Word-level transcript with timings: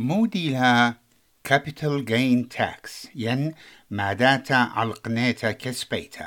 موديلا 0.00 0.94
capital 1.48 2.02
gain 2.04 2.48
tax 2.48 3.08
ين 3.14 3.54
ماداتا 3.90 4.54
علقنيتا 4.54 5.52
كسبيتا 5.52 6.26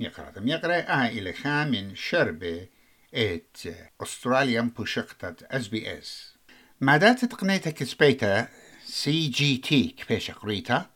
يقرأ 0.00 0.32
يقرأ 0.44 0.74
آه 0.74 1.08
إلى 1.08 1.32
خامن 1.32 1.94
شربة 1.94 2.68
ات 3.14 3.56
أستراليا 4.02 4.60
بوشقتت 4.60 5.42
اس 5.42 5.68
بي 5.68 5.98
اس 5.98 6.33
مادات 6.80 7.24
تقنيتا 7.24 7.70
كسبيتا 7.70 8.48
سي 8.84 9.26
جي 9.28 9.56
تي 9.56 9.88
كبيش 9.88 10.30
قريتا 10.30 10.86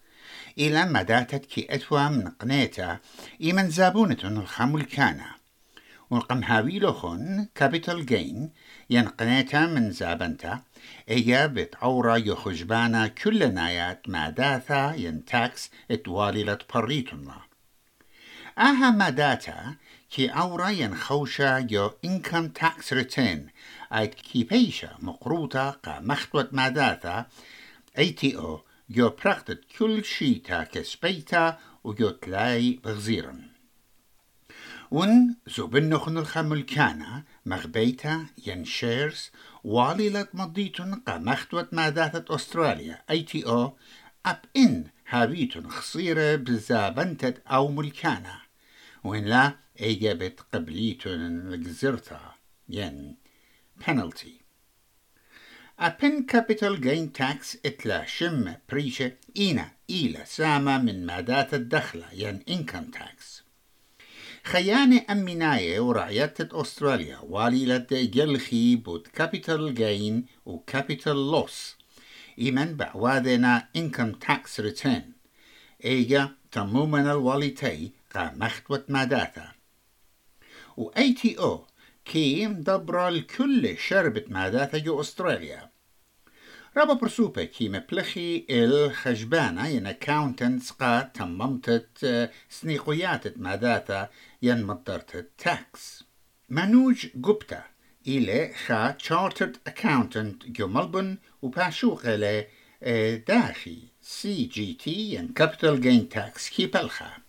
إلى 0.58 0.84
مداتت 0.84 1.46
كي 1.46 1.66
أتوا 1.70 2.08
من 2.08 2.28
قنيتا 2.28 2.98
إيمن 3.40 3.70
زابونة 3.70 4.16
الخمول 4.24 4.82
كانا 4.82 5.34
والقم 6.10 6.44
هاويلوخن 6.44 7.48
كابيتال 7.54 8.06
جين 8.06 8.50
ين 8.90 9.08
قنيتا 9.08 9.66
من 9.66 9.90
زابنتا 9.90 10.62
إيا 11.10 11.46
بتعورا 11.46 12.16
يخجبانا 12.16 13.06
كل 13.06 13.54
نايات 13.54 14.08
ماداتا 14.08 14.94
ين 14.94 15.24
تاكس 15.24 15.70
إتوالي 15.90 16.58
بريتنا 16.74 17.40
آها 18.58 18.90
ماداتا 18.90 19.74
كي 20.10 20.28
أورا 20.28 20.94
خوشا 20.94 21.66
يو 21.70 21.90
income 22.06 22.48
tax 22.60 22.92
return. 22.92 23.50
أيت 23.92 24.14
كي 24.14 24.44
بيشا 24.44 24.96
مقروطة 24.98 25.70
قا 25.70 26.00
مختوت 26.00 26.54
ماداتا 26.54 27.26
اي 27.98 28.10
تي 28.10 28.36
أو 28.36 28.60
جو 28.90 29.08
براختت 29.08 29.60
كل 29.78 30.04
شي 30.04 30.34
تا 30.34 30.64
كسبيتا 30.64 31.58
وجو 31.84 32.10
تلاي 32.10 32.80
بغزيرن 32.84 33.42
ون 34.90 35.36
زوبن 35.46 35.88
نخن 35.88 36.18
الخمل 36.18 36.62
كانا 36.62 37.24
مغبيتا 37.46 38.26
ين 38.46 38.64
شيرز 38.64 39.30
والي 39.64 40.10
لت 40.10 40.28
مضيتن 40.34 40.94
قا 40.94 41.18
مختوت 41.18 41.74
ماداثة 41.74 42.24
أستراليا 42.34 43.02
اي 43.10 43.22
تي 43.22 43.46
أو 43.46 43.76
اب 44.26 44.40
ان 44.56 44.84
هابيتن 45.08 45.68
خصيرة 45.68 46.36
بزابنتت 46.36 47.42
أو 47.46 47.68
ملكانا 47.68 48.47
وين 49.04 49.24
لا 49.24 49.56
إيجابت 49.80 50.40
قبليتن 50.52 51.50
لجزرتا 51.50 52.34
ين 52.68 53.16
penalty. 53.80 54.48
أبن 55.80 56.22
كابيتال 56.22 56.80
جين 56.80 57.12
تاكس 57.12 57.58
إتلا 57.66 58.06
شم 58.06 58.54
بريشة 58.68 59.12
إينا 59.36 59.70
إيلا 59.90 60.24
سامة 60.24 60.78
من 60.78 61.06
مادات 61.06 61.54
الدخلة 61.54 62.12
ين 62.12 62.42
إنكم 62.48 62.84
تاكس 62.84 63.42
خيانة 64.44 65.04
أميناية 65.10 65.80
ورعية 65.80 66.34
أستراليا 66.40 67.18
والي 67.18 67.66
لد 67.66 67.94
جلخي 67.94 68.76
بود 68.76 69.06
كابيتال 69.06 69.74
جين 69.74 70.26
وكابيتال 70.46 71.30
لوس 71.30 71.76
إيمن 72.38 72.76
بعوادنا 72.76 73.68
إنكم 73.76 74.12
تاكس 74.12 74.60
ريتيرن 74.60 75.12
إيجا 75.84 76.28
تمومنا 76.52 77.12
الواليتي 77.12 77.86
قا 77.86 77.97
مختوت 78.24 78.90
ماداتا. 78.90 79.52
و 80.76 80.88
اي 80.88 81.12
تي 81.12 81.38
أو 81.38 81.66
كيم 82.04 82.52
دبر 82.62 83.08
الكل 83.08 83.78
شربت 83.78 84.30
ماداتا 84.30 84.78
جو 84.78 85.00
أستراليا 85.00 85.70
رابا 86.76 86.92
برسوبة 86.92 87.44
كي 87.44 87.68
مبلخي 87.68 88.46
الخجبانة 88.50 89.66
ين 89.68 89.86
اكاونتنتس 89.86 90.70
قا 90.70 91.00
تممتت 91.00 92.30
سنيقويات 92.48 93.38
ماداتا 93.38 94.08
ين 94.42 94.64
مدرت 94.64 95.16
التاكس 95.16 96.04
منوج 96.48 97.06
جوبتا 97.14 97.64
إلى 98.06 98.54
خا 98.66 98.90
تشارترد 98.90 99.56
اكاونتنت 99.66 100.46
جو 100.46 100.66
ملبون 100.66 101.18
وباشوق 101.42 102.02
إلى 102.04 102.46
داخي 103.28 103.78
CGT 104.08 105.18
and 105.18 105.36
capital 105.36 105.76
gain 105.76 106.08
tax. 106.08 106.50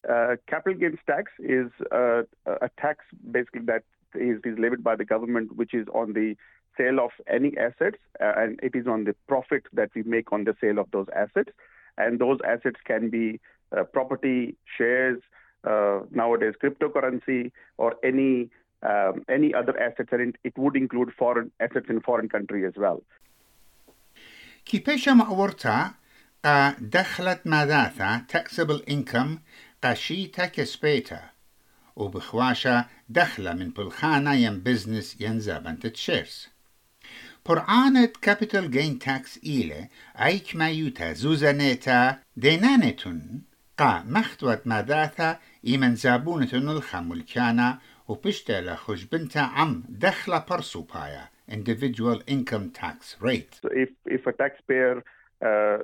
Uh, 0.10 0.36
capital 0.48 0.80
gains 0.80 1.00
tax 1.06 1.30
is 1.38 1.70
uh, 1.92 2.22
a 2.46 2.70
tax 2.80 3.04
basically 3.30 3.64
that 3.72 3.84
is, 4.16 4.40
is 4.46 4.58
levied 4.58 4.82
by 4.82 4.96
the 4.96 5.04
government, 5.04 5.58
which 5.58 5.74
is 5.74 5.86
on 5.94 6.14
the 6.14 6.38
sale 6.78 7.02
of 7.02 7.12
any 7.28 7.52
assets, 7.58 7.98
uh, 8.22 8.32
and 8.38 8.60
it 8.64 8.76
is 8.76 8.88
on 8.88 9.04
the 9.04 9.14
profit 9.28 9.64
that 9.74 9.90
we 9.94 10.04
make 10.04 10.32
on 10.32 10.46
the 10.46 10.56
sale 10.62 10.80
of 10.80 10.90
those 10.92 11.08
assets. 11.14 11.52
And 11.98 12.18
those 12.18 12.40
assets 12.48 12.80
can 12.86 13.10
be 13.10 13.42
uh, 13.78 13.84
property, 13.84 14.56
shares, 14.78 15.20
uh, 15.66 16.00
nowadays 16.12 16.54
cryptocurrency, 16.64 17.52
or 17.78 17.96
any 18.06 18.50
um, 18.84 19.26
any 19.28 19.54
other 19.54 19.78
assets, 19.78 20.08
and 20.14 20.38
it 20.46 20.58
would 20.58 20.78
include 20.78 21.12
foreign 21.20 21.52
assets 21.60 21.88
in 21.90 22.00
foreign 22.00 22.30
country 22.30 22.66
as 22.66 22.76
well. 22.78 23.02
כי 24.66 24.80
פשע 24.80 25.14
دخلت 26.80 27.42
ماداتا 27.46 28.26
taxable 28.34 28.82
income 28.90 29.40
قشيتا 29.84 30.46
كسبيتا 30.46 31.22
وبخواشا 31.96 32.86
دخلة 33.10 33.54
من 33.54 33.70
بلخانة 33.70 34.34
ين 34.34 34.60
بزنس 34.60 35.22
ين 35.22 35.40
زابنت 35.40 35.88
تشيرز 35.88 36.50
برعانة 37.46 38.12
كابيتال 38.22 38.72
جين 38.72 39.00
تاكس 39.00 39.40
إيلة 39.46 39.88
أيك 40.22 40.56
ما 40.56 40.70
يوتا 40.70 41.14
زوزانيتا 41.14 42.20
دينانتون 42.38 43.42
قا 43.78 44.04
مختوت 44.08 44.68
ماداتا 44.68 45.40
إيمن 45.68 45.96
زابونتون 45.96 46.70
الخمول 46.70 47.22
كانا 47.22 47.80
وبشتا 48.08 48.62
لخش 48.62 49.04
بنتا 49.04 49.40
عم 49.40 49.84
دخلة 49.90 50.46
برسوبايا 50.50 51.30
individual 51.52 52.22
income 52.28 52.70
tax 52.72 53.16
rate. 53.20 53.60
So 53.62 53.70
if, 53.72 53.90
if 54.06 54.28
a 54.28 54.34
taxpayer 54.34 55.04
uh, 55.42 55.78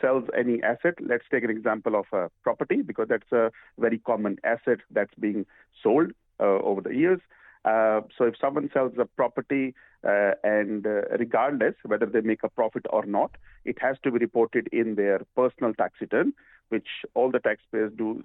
sells 0.00 0.24
any 0.36 0.62
asset, 0.62 0.94
let's 1.00 1.24
take 1.30 1.44
an 1.44 1.50
example 1.50 1.94
of 1.94 2.06
a 2.12 2.30
property 2.42 2.82
because 2.82 3.08
that's 3.08 3.30
a 3.32 3.50
very 3.78 3.98
common 3.98 4.38
asset 4.44 4.78
that's 4.90 5.14
being 5.18 5.46
sold 5.82 6.12
uh, 6.40 6.44
over 6.44 6.80
the 6.80 6.94
years. 6.94 7.20
Uh, 7.64 8.00
so 8.16 8.24
if 8.24 8.34
someone 8.40 8.70
sells 8.72 8.92
a 8.98 9.04
property 9.04 9.74
uh, 10.02 10.32
and 10.42 10.86
uh, 10.86 11.02
regardless 11.18 11.74
whether 11.84 12.06
they 12.06 12.22
make 12.22 12.42
a 12.42 12.48
profit 12.48 12.86
or 12.90 13.04
not, 13.04 13.36
it 13.64 13.76
has 13.80 13.96
to 14.02 14.10
be 14.10 14.18
reported 14.18 14.68
in 14.72 14.94
their 14.94 15.20
personal 15.36 15.74
tax 15.74 15.94
return, 16.00 16.32
which 16.70 16.88
all 17.14 17.30
the 17.30 17.38
taxpayers 17.38 17.92
do 17.96 18.24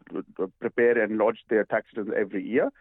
prepare 0.61 1.01
and 1.01 1.17
lodge 1.17 1.39
their 1.49 1.65
tax 1.65 1.87
returns 1.95 2.15
every 2.17 2.43
year. 2.47 2.71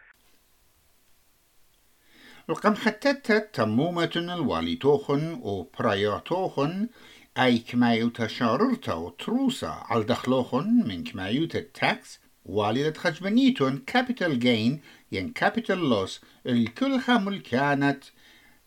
القم 2.49 2.75
حتت 2.75 3.49
تمومة 3.53 4.11
الواليتوخن 4.15 5.39
وبراياتوخن 5.41 6.89
أي 7.38 7.58
كمايو 7.58 8.08
تشاررتا 8.08 8.94
وتروسا 8.94 9.66
على 9.66 10.04
دخلوخن 10.04 10.82
من 10.86 11.04
كمايو 11.04 11.42
التاكس 11.42 12.20
والدة 12.44 12.98
خجبنيتون 12.98 13.78
كابيتال 13.78 14.38
جين 14.38 14.80
ين 15.12 15.32
كابيتال 15.32 15.78
لوس 15.78 16.20
الكل 16.46 17.00
خامل 17.00 17.40
كانت 17.40 18.04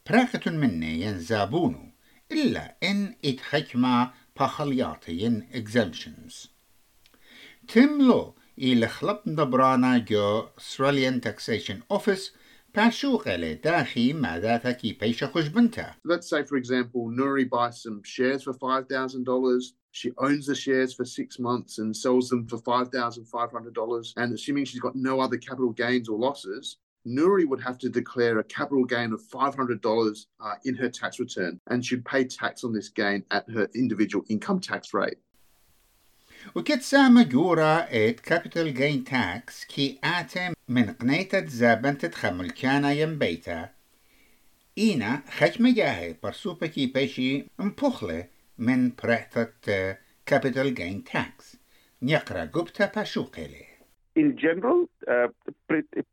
براكة 0.10 0.52
مني 0.52 1.02
ين 1.02 1.20
زابونو 1.20 1.92
إلا 2.32 2.76
إن 2.84 3.16
اتخكما 3.26 4.12
بخلياتي 4.40 5.12
ين 5.12 5.48
exemptions. 5.54 6.48
تملو 7.68 8.36
إلى 8.60 8.88
خلط 8.88 9.24
دبرانا 9.26 9.98
جو 9.98 10.48
Australian 10.60 11.22
Taxation 11.28 11.98
Office 11.98 12.32
Let's 16.05 16.29
say, 16.31 16.45
for 16.45 16.57
example, 16.57 17.11
Nuri 17.11 17.49
buys 17.49 17.83
some 17.83 18.03
shares 18.05 18.43
for 18.45 18.53
$5,000. 18.53 19.63
She 19.91 20.13
owns 20.19 20.47
the 20.47 20.55
shares 20.55 20.95
for 20.95 21.05
six 21.05 21.39
months 21.39 21.79
and 21.79 21.97
sells 21.97 22.29
them 22.29 22.47
for 22.47 22.59
$5,500. 22.59 24.13
And 24.17 24.33
assuming 24.33 24.65
she's 24.67 24.81
got 24.81 24.95
no 24.95 25.19
other 25.21 25.39
capital 25.39 25.73
gains 25.73 26.09
or 26.09 26.19
losses, 26.19 26.77
Nuri 27.07 27.47
would 27.49 27.61
have 27.61 27.79
to 27.79 27.89
declare 27.89 28.39
a 28.39 28.45
capital 28.45 28.85
gain 28.85 29.13
of 29.13 29.23
$500 29.23 30.27
uh, 30.41 30.55
in 30.65 30.75
her 30.75 30.91
tax 30.91 31.19
return 31.19 31.59
and 31.69 31.85
should 31.85 32.05
pay 32.05 32.25
tax 32.25 32.65
on 32.65 32.73
this 32.73 32.91
gain 32.91 33.25
at 33.31 33.49
her 33.51 33.69
individual 33.75 34.25
income 34.29 34.61
tax 34.61 34.93
rate. 34.93 35.19
وكتسامى 36.55 37.25
جورا 37.25 37.87
ات 37.91 38.21
كابيتال 38.21 38.75
جين 38.75 39.05
تاكس 39.05 39.65
كي 39.65 39.99
آتم 40.05 40.52
من 40.68 40.86
قنيتة 40.94 41.46
زابنتة 41.46 42.12
خمل 42.12 42.52
كان 42.52 42.86
ينبيتا 42.86 43.70
إينا 44.78 45.22
خجم 45.30 45.74
جاهي 45.74 46.16
برسوبة 46.24 46.68
كي 46.68 46.86
بيشي 46.86 47.46
مبخلة 47.60 48.28
من 48.58 48.92
برعتة 49.04 49.48
كابيتال 50.26 50.76
جين 50.76 51.04
تاكس 51.04 51.56
نيقرا 52.02 52.46
قبتا 52.46 52.86
باشوقلي 52.86 53.66
in 54.16 54.38
general, 54.38 54.86
uh, 55.10 55.28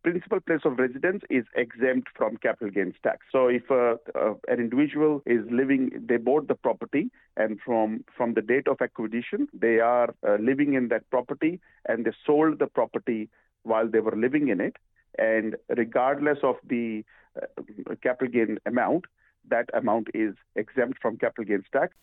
principal 0.02 0.41
place 0.41 0.61
of 0.64 0.79
residence 0.79 1.23
is 1.29 1.44
exempt 1.55 2.08
from 2.17 2.37
capital 2.38 2.70
gains 2.70 2.94
tax. 3.02 3.26
So 3.31 3.49
if 3.49 3.70
uh, 3.70 3.97
uh, 4.14 4.35
an 4.49 4.58
individual 4.58 5.23
is 5.26 5.44
living, 5.50 5.91
they 6.08 6.17
bought 6.17 6.49
the 6.49 6.55
property, 6.55 7.11
and 7.37 7.61
from 7.64 8.05
from 8.17 8.35
the 8.35 8.43
date 8.43 8.69
of 8.69 8.79
acquisition, 8.81 9.49
they 9.52 9.81
are 9.81 10.14
uh, 10.26 10.37
living 10.41 10.75
in 10.75 10.88
that 10.88 11.08
property, 11.11 11.61
and 11.87 12.05
they 12.05 12.12
sold 12.26 12.58
the 12.58 12.67
property 12.67 13.29
while 13.64 13.88
they 13.88 14.00
were 14.00 14.17
living 14.17 14.49
in 14.49 14.61
it, 14.61 14.76
and 15.19 15.56
regardless 15.76 16.38
of 16.43 16.56
the 16.67 17.05
uh, 17.37 17.94
capital 18.02 18.32
gain 18.32 18.58
amount, 18.64 19.05
that 19.49 19.69
amount 19.75 20.08
is 20.14 20.35
exempt 20.56 20.99
from 21.02 21.19
capital 21.19 21.44
gains 21.44 21.67
tax. 21.70 21.94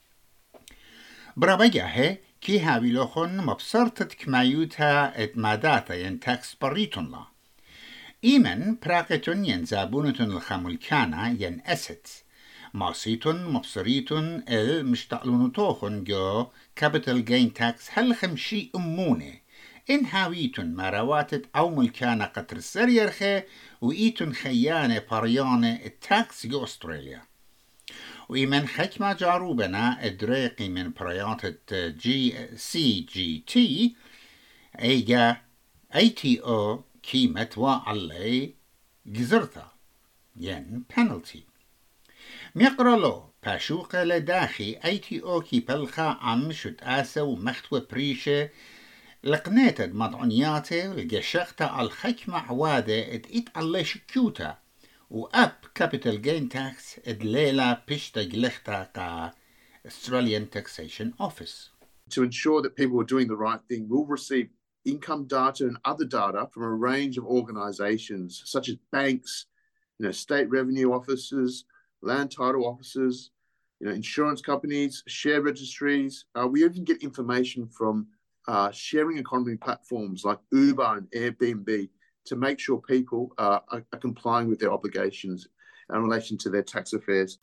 هاوي 2.60 2.92
لوخن 2.92 3.38
مبصرتت 3.38 4.14
كمايوتا 4.14 5.24
ات 5.24 5.38
ماداتا 5.38 5.96
ين 5.96 6.20
تاكس 6.20 6.56
بريتون 6.62 7.12
لا 7.12 7.26
إيمن 8.24 8.78
براقتون 8.86 9.46
ين 9.46 9.66
زابونتون 9.66 10.32
الخاملكانا 10.32 11.36
ين 11.40 11.62
أسيتس 11.66 12.24
ماسيتون 12.74 13.46
مبصريتون 13.46 14.44
ال 14.50 14.86
مشتقلونتوخن 14.86 16.04
جو 16.04 16.48
كابيتال 16.76 17.26
جين 17.26 17.54
تاكس 17.54 17.90
هل 17.94 18.16
خمشي 18.16 18.72
أمونه 18.76 19.34
إن 19.90 20.06
هاويتون 20.06 20.76
مرواتت 20.76 21.46
أو 21.56 21.70
ملكانا 21.70 22.26
قطر 22.26 22.58
السريرخي 22.58 23.44
وإيتون 23.82 24.34
خيانة 24.34 25.02
بريانة 25.12 25.80
التاكس 25.86 26.48
جو 26.48 26.64
أستراليا 26.64 27.27
إدريقي 30.02 30.70
من 30.70 30.92
بريات 30.94 31.46
جي 31.74 32.48
سي 32.56 33.00
جي 33.00 33.44
تي 33.48 33.96
إيجا 34.80 35.38
أي 35.96 36.10
تي 36.10 36.42
أو 36.42 36.84
كيمة 37.04 37.50
وعلي 37.58 38.54
جزرتا 39.06 39.72
ين 40.36 40.84
بنالتي 40.98 41.44
ميقرا 42.56 42.96
له 42.96 43.30
باشوقة 43.46 44.04
لداخي 44.04 44.80
أي 44.86 44.98
تي 44.98 45.22
أو 45.22 45.42
كي 45.42 45.60
بلخا 45.60 46.18
عم 46.22 46.52
شت 46.52 46.78
آسا 46.82 47.22
ومختوى 47.22 47.88
بريشة 47.92 48.50
لقنيتد 49.24 49.96
مضعنياتي 49.96 50.88
ولقشقتا 50.88 51.82
الخكمة 51.82 52.38
عوادة 52.38 53.16
ات 53.16 53.26
إت 53.32 53.50
علي 53.56 53.84
شكيوتا 53.84 54.58
واب 55.11 55.53
كابيتال 55.75 56.23
جين 56.23 56.49
تاكس 56.49 56.99
ادليلا 57.07 57.85
بيشتا 57.89 58.23
جلختا 58.23 58.83
قا 58.83 59.33
Australian 59.85 60.47
Taxation 60.47 61.13
Office. 61.19 61.71
To 62.11 62.23
ensure 62.23 62.63
that 62.63 62.77
people 62.77 63.01
are 63.01 63.05
doing 63.05 63.29
the 63.29 63.37
right 63.37 63.61
thing, 63.69 63.87
we'll 63.89 64.05
receive 64.05 64.49
income 64.85 65.27
data 65.27 65.65
and 65.65 65.77
other 65.85 66.05
data 66.05 66.49
from 66.53 66.63
a 66.65 66.75
range 66.75 67.19
of 67.19 67.25
organisations 67.25 68.43
such 68.45 68.69
as 68.69 68.77
banks, 68.91 69.47
you 69.99 70.07
know, 70.07 70.13
state 70.13 70.49
revenue 70.51 70.93
offices, 70.93 71.65
land 72.03 72.31
title 72.31 72.67
offices, 72.67 73.31
you 73.81 73.87
know, 73.87 73.93
insurance 73.93 74.41
companies, 74.41 75.03
share 75.09 75.43
registries. 75.43 76.27
Uh, 76.35 76.47
we 76.47 76.65
even 76.65 76.85
get 76.85 77.03
information 77.03 77.67
from 77.69 78.07
uh, 78.49 78.71
sharing 78.71 79.19
economy 79.19 79.57
platforms 79.57 80.25
like 80.25 80.39
Uber 80.53 80.99
and 80.99 81.11
Airbnb 81.11 81.89
to 82.27 82.37
make 82.37 82.59
sure 82.61 82.79
people 82.97 83.33
are, 83.39 83.63
are, 83.73 83.85
are 83.93 83.99
complying 83.99 84.49
with 84.49 84.59
their 84.61 84.73
obligations 84.73 85.49
in 85.93 86.03
relation 86.03 86.37
to 86.39 86.51
their 86.51 86.63
tax 86.63 86.93
affairs. 86.93 87.39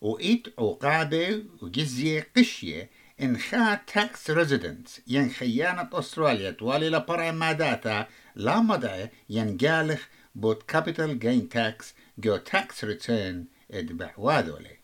وإيت 0.00 0.48
عقابة 0.58 1.44
وجزية 1.62 2.26
قشية 2.36 2.90
إنخاء 3.20 3.82
تاكس 3.86 4.30
ريزيدنتس 4.30 5.00
ين 5.06 5.28
خيانة 5.28 5.88
أستراليا 5.92 6.50
توالي 6.50 6.88
لبرع 6.88 7.30
ماداتا 7.32 8.06
لا 8.36 8.60
مدعي 8.60 9.10
ين 9.30 9.56
جالخ 9.56 10.08
بوت 10.34 10.62
كابيتال 10.62 11.18
جين 11.18 11.48
تاكس 11.48 11.94
جو 12.18 12.36
تاكس 12.36 12.84
ريتيرن 12.84 13.46
إدبح 13.70 14.18
واذولي 14.18 14.82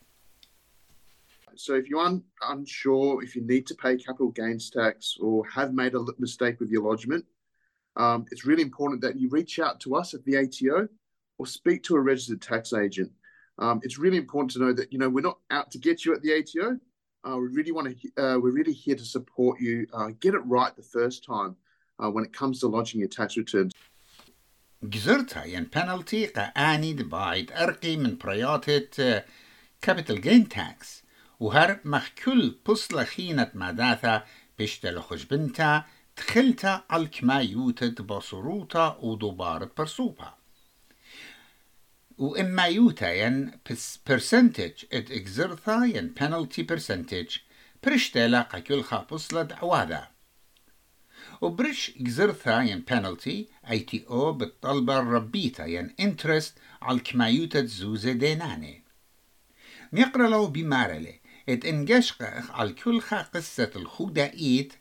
So 1.55 1.73
if 1.75 1.89
you're 1.89 2.05
un- 2.05 2.23
unsure 2.47 3.21
if 3.21 3.35
you 3.35 3.41
need 3.41 3.67
to 3.67 3.75
pay 3.75 3.97
capital 3.97 4.29
gains 4.31 4.69
tax 4.69 5.17
or 5.19 5.45
have 5.47 5.73
made 5.73 5.93
a 5.93 6.05
mistake 6.17 6.57
with 6.61 6.69
your 6.69 6.83
lodgement, 6.89 7.25
um, 7.95 8.25
it's 8.31 8.45
really 8.45 8.61
important 8.61 9.01
that 9.01 9.19
you 9.19 9.29
reach 9.29 9.59
out 9.59 9.79
to 9.81 9.95
us 9.95 10.13
at 10.13 10.23
the 10.25 10.37
ATO 10.37 10.87
or 11.37 11.45
speak 11.45 11.83
to 11.83 11.95
a 11.95 11.99
registered 11.99 12.41
tax 12.41 12.73
agent. 12.73 13.11
Um, 13.57 13.81
it's 13.83 13.97
really 13.97 14.17
important 14.17 14.51
to 14.51 14.59
know 14.59 14.73
that 14.73 14.91
you 14.93 14.99
know 14.99 15.09
we're 15.09 15.29
not 15.31 15.39
out 15.51 15.69
to 15.71 15.77
get 15.77 16.05
you 16.05 16.13
at 16.13 16.21
the 16.21 16.33
ATO. 16.33 16.79
Uh, 17.25 17.37
we 17.37 17.47
really 17.47 17.71
want 17.71 17.87
to. 17.89 18.23
Uh, 18.23 18.39
we're 18.39 18.57
really 18.59 18.73
here 18.73 18.95
to 18.95 19.05
support 19.05 19.59
you. 19.59 19.85
Uh, 19.93 20.09
get 20.21 20.33
it 20.33 20.43
right 20.45 20.73
the 20.75 20.89
first 20.97 21.25
time 21.25 21.55
uh, 21.99 22.09
when 22.09 22.23
it 22.23 22.31
comes 22.31 22.59
to 22.61 22.67
lodging 22.67 22.99
your 22.99 23.09
tax 23.09 23.37
returns. 23.37 23.73
جزرتها 24.83 25.45
ين 25.45 25.69
penalty 25.69 26.27
قاني 26.57 26.93
بايد 26.93 27.51
أرقي 27.51 27.97
من 27.97 28.17
برياتة 28.17 29.23
capital 29.81 30.17
gain 30.17 30.45
tax 30.47 31.03
وهر 31.39 31.79
مخكل 31.85 32.59
بصلة 32.65 33.03
خينة 33.03 33.51
ماداثا 33.53 34.23
بيشتل 34.57 34.99
خشبنتا 35.01 35.85
تخلتا 36.16 36.84
الكما 36.92 37.40
يوتد 37.40 38.02
بصروتا 38.02 38.98
ودوبارة 39.00 39.70
برسوبا 39.78 40.34
وإما 42.18 42.62
يوتا 42.62 43.12
ين 43.12 43.50
percentage 44.10 44.86
ات 44.92 45.10
اكزرثا 45.10 45.84
ين 45.84 46.14
penalty 46.20 46.62
percentage 46.72 47.38
برشتلا 47.84 48.42
قكل 48.42 48.82
خابصلة 48.82 49.42
دعوادا 49.42 50.08
وبرش 51.40 51.92
اكزرثا 52.00 52.62
ين 52.62 52.84
penalty 52.90 53.68
اي 53.70 53.78
تي 53.78 54.04
أو 54.10 54.32
بالطلبة 54.32 54.98
الربيتا 54.98 55.64
ين 55.64 55.94
interest 56.02 56.52
على 56.82 56.96
الكمايوتا 56.96 57.64
زوزة 57.64 58.12
ديناني 58.12 58.82
ميقرا 59.92 60.28
لو 60.28 60.46
بمارلي 60.46 61.20
ات 61.48 61.64
انجشقخ 61.64 62.50
على 62.50 62.72
كل 62.72 63.00
قصة 63.34 63.70
الخودة 63.76 64.32
ايت 64.32 64.72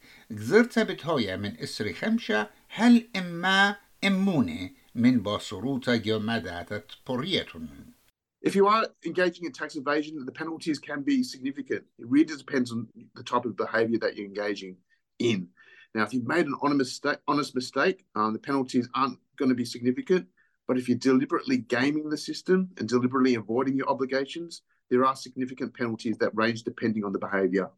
If 8.41 8.55
you 8.55 8.67
are 8.67 8.87
engaging 9.05 9.45
in 9.45 9.53
tax 9.53 9.75
evasion, 9.75 10.25
the 10.25 10.31
penalties 10.31 10.77
can 10.77 11.01
be 11.01 11.23
significant. 11.23 11.83
It 11.97 12.07
really 12.09 12.35
depends 12.35 12.71
on 12.71 12.87
the 13.15 13.23
type 13.23 13.45
of 13.45 13.55
behaviour 13.55 13.99
that 13.99 14.17
you're 14.17 14.25
engaging 14.25 14.77
in. 15.19 15.47
Now, 15.95 16.03
if 16.03 16.13
you've 16.13 16.27
made 16.27 16.45
an 16.45 16.55
honest 16.61 17.55
mistake, 17.55 18.05
um, 18.15 18.33
the 18.33 18.39
penalties 18.39 18.89
aren't 18.95 19.19
going 19.37 19.49
to 19.49 19.55
be 19.55 19.65
significant. 19.65 20.27
But 20.67 20.77
if 20.77 20.89
you're 20.89 20.97
deliberately 20.97 21.57
gaming 21.57 22.09
the 22.09 22.17
system 22.17 22.69
and 22.77 22.87
deliberately 22.87 23.35
avoiding 23.35 23.77
your 23.77 23.89
obligations, 23.89 24.61
there 24.89 25.05
are 25.05 25.15
significant 25.15 25.73
penalties 25.73 26.17
that 26.17 26.35
range 26.35 26.63
depending 26.63 27.03
on 27.03 27.13
the 27.13 27.19
behaviour. 27.19 27.69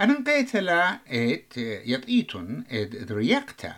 نقيت 0.00 0.56
لا 0.56 0.98
إت 1.08 1.56
يطيتون 1.56 2.64
إد 2.70 3.12
رياكتا 3.12 3.74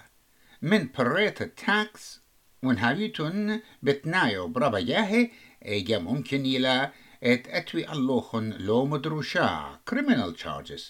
من 0.63 0.89
بريت 0.99 1.43
التاكس 1.43 2.21
ونهاويتون 2.63 3.61
بتنايو 3.83 4.49
برابا 4.49 4.81
جاهي 4.81 5.31
إيجا 5.65 5.99
ممكن 5.99 6.41
إلى 6.41 6.93
إت 7.23 7.49
أتوي 7.49 7.93
اللوخن 7.93 8.51
لو 8.51 8.87
مدروشا 8.87 9.81
criminal 9.91 10.35
charges. 10.43 10.83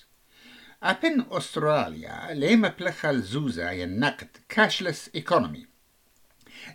أبن 0.83 1.27
أستراليا 1.31 2.35
ليما 2.35 2.69
بلخا 2.69 3.11
الزوزة 3.11 3.71
ينقد 3.71 4.29
cashless 4.55 5.19
economy. 5.21 5.67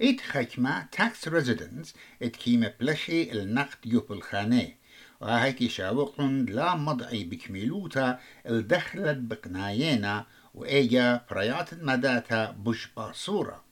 إت 0.02 0.22
خكمة 0.22 0.88
tax 0.96 1.30
residents 1.30 1.88
إت 2.22 2.36
كيما 2.36 2.74
بلخي 2.80 3.32
النقد 3.32 3.86
يوب 3.86 4.12
الخاني 4.12 4.79
وهيك 5.22 5.68
شاوقن 5.68 6.46
لا 6.46 6.76
مضعي 6.76 7.24
بكميلوتا 7.24 8.20
الدخلت 8.46 9.18
بقناينا 9.18 10.26
وإيجا 10.54 11.22
بريات 11.32 11.74
مداتا 11.74 12.52
بش 12.52 12.88
باصورة 12.98 13.64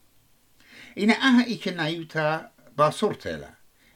إنا 0.98 1.14
أها 1.14 1.46
إيكنايوتا 1.46 2.52
باصورتلا 2.78 3.54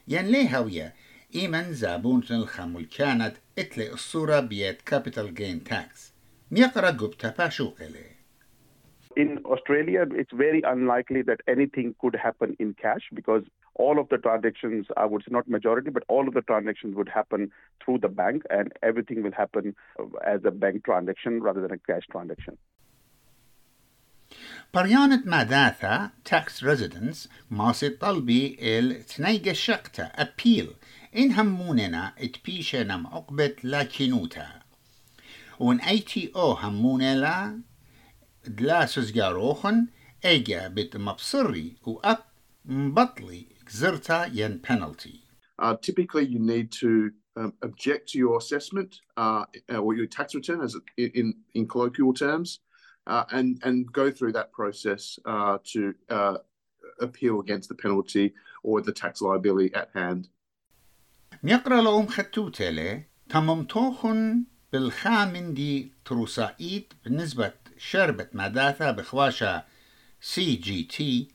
ين 0.08 0.26
ليه 0.26 0.58
هوية 0.58 0.94
إيمن 1.34 1.74
زابون 1.74 2.22
الخمول 2.30 2.84
كانت 2.84 3.36
إتلي 3.58 3.92
الصورة 3.92 4.40
بيت 4.40 4.82
كابيتال 4.82 5.34
جين 5.34 5.64
تاكس 5.64 6.12
ميقرا 6.50 6.90
قبتا 6.90 7.34
باشوقلي 7.38 8.11
In 9.15 9.39
Australia, 9.45 10.05
it's 10.11 10.31
very 10.31 10.61
unlikely 10.61 11.21
that 11.23 11.39
anything 11.47 11.95
could 12.01 12.15
happen 12.15 12.55
in 12.59 12.75
cash 12.75 13.05
because 13.13 13.43
all 13.73 13.99
of 13.99 14.09
the 14.09 14.17
transactions, 14.17 14.85
I 14.95 15.05
would 15.05 15.23
say 15.23 15.31
not 15.31 15.47
majority, 15.47 15.89
but 15.89 16.03
all 16.07 16.27
of 16.27 16.33
the 16.33 16.41
transactions 16.41 16.95
would 16.95 17.09
happen 17.09 17.51
through 17.83 17.99
the 17.99 18.09
bank 18.09 18.43
and 18.49 18.71
everything 18.83 19.23
will 19.23 19.31
happen 19.31 19.75
as 20.25 20.41
a 20.45 20.51
bank 20.51 20.85
transaction 20.85 21.41
rather 21.41 21.61
than 21.61 21.71
a 21.71 21.79
cash 21.79 22.05
transaction. 22.11 22.57
بريانة 24.73 25.23
ماداثا 25.25 26.09
tax 26.25 26.61
residents 26.63 27.27
ماسي 27.51 27.89
طلبي 27.89 28.57
التنيجة 28.61 29.53
شقتا 29.53 30.11
appeal 30.17 30.67
إن 31.17 31.31
هموننا 31.31 32.13
اتبيشنا 32.17 32.97
معقبة 32.97 33.55
لاكينوتا 33.63 34.47
وان 35.59 35.79
اي 35.79 35.99
تي 35.99 36.31
او 36.35 36.51
هموننا 36.51 37.61
دلاسوس 38.47 39.11
جاروخن 39.11 39.87
ايجا 40.25 40.67
بيت 40.67 40.97
مبصري 40.97 41.75
واب 41.85 42.17
مبطلي 42.65 43.45
زرتا 43.69 44.25
ين 44.25 44.61
penalty. 44.61 45.15
Uh, 45.59 45.75
typically, 45.81 46.25
you 46.25 46.39
need 46.39 46.71
to 46.71 47.11
um, 47.35 47.53
object 47.63 48.09
to 48.09 48.17
your 48.17 48.37
assessment 48.37 48.91
uh, 49.17 49.45
or 49.85 49.95
your 49.95 50.07
tax 50.17 50.35
return, 50.35 50.61
as 50.61 50.75
in 50.97 51.33
in 51.57 51.67
colloquial 51.67 52.13
terms, 52.13 52.59
uh, 53.13 53.23
and 53.37 53.47
and 53.67 53.91
go 53.91 54.05
through 54.11 54.33
that 54.39 54.49
process 54.59 55.03
uh, 55.25 55.57
to 55.71 55.81
uh, 56.17 56.37
appeal 57.07 57.35
against 57.43 57.67
the 57.69 57.75
penalty 57.85 58.25
or 58.63 58.75
the 58.81 58.93
tax 59.01 59.13
liability 59.21 59.73
at 59.81 59.89
hand. 59.93 60.29
ميقرا 61.43 61.81
لهم 61.81 62.07
خطوتة 62.07 63.03
تممتوخن 63.29 64.43
بالخامن 64.73 65.53
دي 65.53 65.91
تروسائيت 66.05 66.93
بالنسبة 67.03 67.53
شربة 67.82 68.28
ماداثا 68.32 68.90
بخواشا 68.90 69.64
سي 70.20 70.54
جي 70.54 70.82
تي 70.82 71.28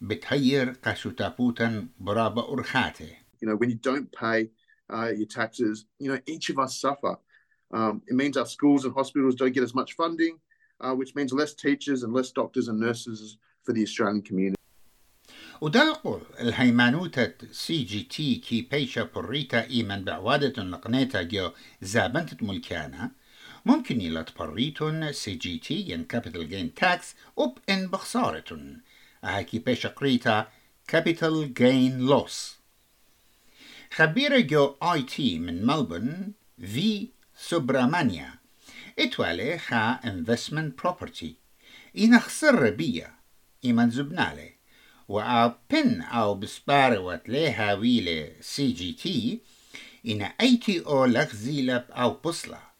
بتهير 0.00 0.70
قاشوتابوتا 0.70 1.86
برابا 2.00 2.48
أرخاته. 2.52 3.16
You 3.40 3.48
know, 3.48 3.56
when 3.56 3.70
you 3.70 3.76
don't 3.76 4.10
pay 4.12 4.50
uh, 4.88 5.10
your 5.20 5.26
taxes, 5.26 5.86
you 5.98 6.08
know, 6.12 6.20
each 6.26 6.48
of 6.50 6.58
us 6.58 6.78
suffer. 6.78 7.16
Um, 7.72 8.02
it 8.06 8.14
means 8.14 8.36
our 8.36 8.46
schools 8.46 8.84
and 8.84 8.94
hospitals 8.94 9.34
don't 9.34 9.52
get 9.52 9.64
as 9.64 9.74
much 9.74 9.90
funding, 9.94 10.34
uh, 10.80 10.94
which 11.00 11.12
means 11.16 11.32
less 11.32 11.52
teachers 11.54 12.04
and 12.04 12.12
less 12.18 12.30
doctors 12.30 12.68
and 12.68 12.78
nurses 12.78 13.36
for 13.64 13.72
the 13.72 13.82
Australian 13.82 14.22
community. 14.22 14.60
ودلقل 15.60 16.20
الهيمانوتة 16.40 17.32
سي 17.52 17.82
جي 17.82 18.02
تي 18.02 18.34
كي 18.34 18.62
بيشا 18.62 19.02
بريتا 19.14 19.70
إيمن 19.70 20.04
بعوادة 20.04 20.62
نقنيتا 20.62 21.22
جو 21.22 21.50
زابنت 21.82 22.42
ملكانا 22.42 23.10
ممكن 23.66 24.00
يلا 24.00 24.24
بريتون 24.38 25.12
سي 25.12 25.34
جي 25.34 25.58
تي 25.58 25.74
ين 25.74 26.04
كابيتال 26.04 26.48
جين 26.48 26.74
تاكس 26.74 27.14
أب 27.38 27.58
إن 27.70 27.86
بخسارة. 27.86 28.76
هاكي 29.24 29.58
بيشا 29.58 29.88
قريتا 29.88 30.48
كابيتال 30.88 31.54
جين 31.54 31.98
لوس 31.98 32.56
خبير 33.92 34.40
جو 34.40 34.76
آي 34.82 35.02
تي 35.02 35.38
من 35.38 35.66
ملبون 35.66 36.32
في 36.58 37.08
سوبرامانيا. 37.36 38.34
إتوالي 38.98 39.58
خا 39.58 39.90
انفستمنت 40.04 40.78
بروبرتي 40.82 41.34
إنا 41.98 42.18
خسر 42.18 42.70
بيا. 42.70 43.14
إيمان 43.64 43.90
زبنالي. 43.90 44.52
وأو 45.08 45.52
بن 45.70 46.02
أو 46.02 46.34
بسبار 46.34 46.98
وتليها 46.98 47.74
ويلي 47.74 48.32
سي 48.40 48.72
جي 48.72 48.92
تي 48.92 49.40
إنا 50.06 50.24
أيتي 50.40 50.86
أو 50.86 51.04
لغزيلب 51.04 51.84
أو 51.90 52.10
بصلة 52.24 52.73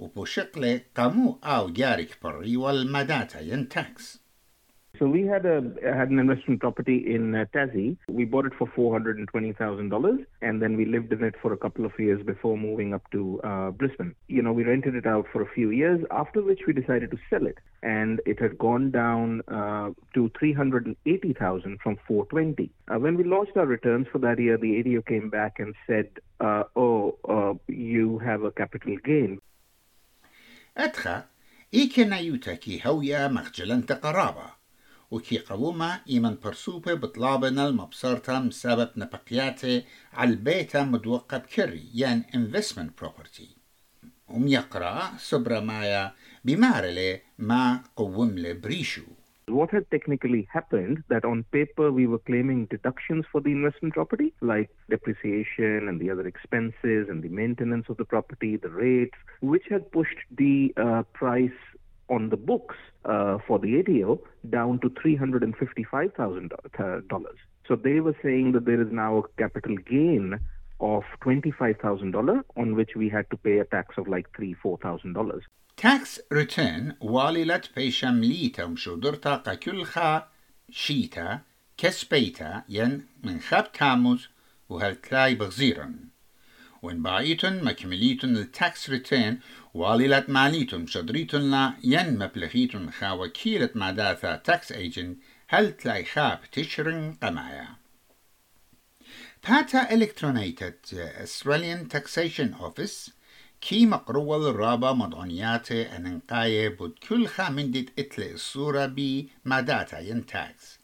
وبوشقلي 0.00 0.80
قامو 0.94 1.38
أو 1.44 1.70
جارك 1.70 2.18
بري 2.24 2.56
والمداتا 2.56 3.40
ينتاكس 3.40 4.26
So 4.98 5.06
we 5.06 5.26
had 5.26 5.44
a 5.44 5.56
had 5.98 6.08
an 6.08 6.18
investment 6.18 6.58
property 6.60 7.14
in 7.14 7.34
uh, 7.34 7.44
Tassie. 7.54 7.98
We 8.08 8.24
bought 8.24 8.46
it 8.46 8.54
for 8.58 8.66
four 8.74 8.94
hundred 8.94 9.18
and 9.18 9.28
twenty 9.28 9.52
thousand 9.52 9.90
dollars, 9.90 10.20
and 10.40 10.62
then 10.62 10.74
we 10.74 10.86
lived 10.86 11.12
in 11.12 11.22
it 11.22 11.34
for 11.42 11.52
a 11.52 11.56
couple 11.64 11.84
of 11.84 11.92
years 11.98 12.22
before 12.24 12.56
moving 12.56 12.94
up 12.94 13.02
to 13.10 13.38
uh, 13.44 13.70
Brisbane. 13.72 14.14
You 14.28 14.40
know, 14.40 14.54
we 14.54 14.64
rented 14.64 14.94
it 14.94 15.06
out 15.06 15.26
for 15.30 15.42
a 15.42 15.50
few 15.56 15.68
years, 15.68 16.00
after 16.10 16.42
which 16.42 16.60
we 16.66 16.72
decided 16.72 17.10
to 17.10 17.18
sell 17.28 17.46
it, 17.46 17.58
and 17.82 18.22
it 18.24 18.40
had 18.40 18.56
gone 18.56 18.90
down 18.90 19.42
uh, 19.48 19.90
to 20.14 20.30
three 20.38 20.54
hundred 20.54 20.86
and 20.86 20.96
eighty 21.04 21.34
thousand 21.34 21.78
from 21.82 21.98
four 22.08 22.24
twenty. 22.26 22.70
Uh, 22.90 22.98
when 22.98 23.18
we 23.18 23.24
launched 23.24 23.56
our 23.58 23.66
returns 23.66 24.06
for 24.10 24.18
that 24.20 24.38
year, 24.38 24.56
the 24.56 24.78
ADO 24.78 25.02
came 25.02 25.28
back 25.28 25.58
and 25.58 25.74
said, 25.86 26.08
uh, 26.40 26.62
"Oh, 26.74 27.18
uh, 27.28 27.52
you 27.68 28.18
have 28.20 28.44
a 28.44 28.50
capital 28.50 28.96
gain." 29.04 29.40
أدخى 30.77 31.23
إيكنا 31.73 32.19
يوتاكي 32.19 32.81
هويا 32.85 33.27
مخجلا 33.27 33.81
تقرابا. 33.81 34.51
وكي 35.11 35.39
قوما 35.39 35.99
إيمن 36.09 36.37
برسوبة 36.43 36.93
بطلابنا 36.93 37.67
المبصرتا 37.67 38.39
مسابة 38.39 38.91
نبقياتي 38.95 39.85
على 40.13 40.29
البيتا 40.29 40.83
مدوقة 40.83 41.37
بكري 41.37 41.89
يعني 41.93 42.23
investment 42.33 43.05
property. 43.05 43.61
وم 44.27 44.47
يقرأ 44.47 45.11
سبرا 45.17 45.59
مايا 45.59 46.13
بمارلي 46.45 47.21
ما 47.39 47.83
قوم 47.95 48.35
بريشو 48.61 49.03
What 49.47 49.71
had 49.71 49.89
technically 49.91 50.47
happened 50.51 51.03
that 51.09 51.25
on 51.25 51.43
paper 51.51 51.91
we 51.91 52.07
were 52.07 52.19
claiming 52.19 52.67
deductions 52.67 53.25
for 53.31 53.41
the 53.41 53.51
investment 53.51 53.95
property, 53.95 54.33
like 54.41 54.69
depreciation 54.89 55.87
and 55.87 55.99
the 55.99 56.09
other 56.09 56.27
expenses 56.27 57.09
and 57.09 57.21
the 57.23 57.29
maintenance 57.29 57.87
of 57.89 57.97
the 57.97 58.05
property, 58.05 58.55
the 58.55 58.69
rates, 58.69 59.17
which 59.41 59.63
had 59.69 59.91
pushed 59.91 60.17
the 60.37 60.73
uh, 60.77 61.03
price 61.13 61.49
on 62.09 62.29
the 62.29 62.37
books 62.37 62.75
uh, 63.05 63.39
for 63.47 63.57
the 63.57 63.79
ATO 63.79 64.21
down 64.49 64.79
to 64.79 64.89
$355,000. 64.89 66.51
So 67.67 67.75
they 67.75 67.99
were 67.99 68.15
saying 68.21 68.51
that 68.51 68.65
there 68.65 68.81
is 68.81 68.91
now 68.91 69.17
a 69.19 69.23
capital 69.37 69.75
gain 69.77 70.39
of 70.79 71.03
$25,000 71.23 72.43
on 72.57 72.75
which 72.75 72.91
we 72.95 73.07
had 73.07 73.29
to 73.29 73.37
pay 73.37 73.59
a 73.59 73.65
tax 73.65 73.97
of 73.97 74.07
like 74.07 74.27
three, 74.35 74.55
$4,000. 74.63 75.41
Tax 75.77 76.19
return 76.29 76.93
واللت 77.01 77.69
بيشمليتا 77.75 78.65
مشودرتا 78.65 79.35
قكلخا 79.35 80.27
شيتا 80.71 81.41
كسبيتا 81.77 82.63
ين 82.69 83.05
من 83.23 83.39
خاب 83.39 83.71
تاموز 83.71 84.27
وهالتلاي 84.69 85.35
بغزيرن 85.35 86.11
وين 86.81 87.03
بايتن 87.03 87.63
مكمليتن 87.63 88.37
التاكس 88.37 88.89
ريتيرن 88.89 89.39
واليلت 89.73 90.29
ماليتن 90.29 90.87
شدريتن 90.87 91.41
لا 91.51 91.73
ين 91.83 92.19
مبلغيتن 92.19 92.91
خا 92.91 93.11
وكيلة 93.11 93.69
ماداثا 93.75 94.35
تاكس 94.35 94.71
ايجن 94.71 95.17
هل 95.47 95.77
تلاي 95.77 96.05
خاب 96.05 96.39
تشرن 96.51 97.17
قمايا 97.23 97.67
باتا 99.49 99.93
الكترونيتد 99.93 100.75
Australian 101.23 101.89
Taxation 101.89 102.53
Office 102.61 103.11
كي 103.61 103.85
مقروة 103.85 104.49
الرابا 104.49 104.91
مضغنيات 104.91 105.71
انقاية 105.71 106.69
بود 106.69 106.99
كل 107.09 107.27
خامندت 107.27 107.99
اتل 107.99 108.23
الصورة 108.23 108.85
بي 108.85 109.29
ماداتا 109.45 109.99
ين 109.99 110.25
تاكس 110.25 110.79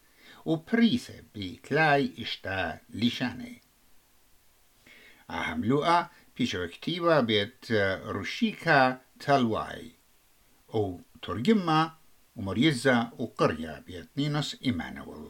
وبريسة 0.46 1.24
بي 1.36 1.60
تلاي 1.63 2.12
إشتا 2.19 2.79
لشاني 2.89 3.62
عملوها 5.29 6.10
كتيبة 6.67 7.19
بيت 7.19 7.72
روشيكا 8.05 9.01
تالواي 9.19 9.91
أو 10.74 11.01
ترجمة 11.22 11.91
ومريزة 12.36 13.10
وقرية 13.17 13.84
بيت 13.88 14.10
نينوس 14.17 14.57
إيمانويل. 14.65 15.29